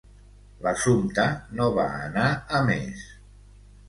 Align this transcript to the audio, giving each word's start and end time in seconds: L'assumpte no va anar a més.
L'assumpte 0.67 1.25
no 1.59 1.67
va 1.75 1.85
anar 2.05 2.23
a 2.61 2.63
més. 2.71 3.05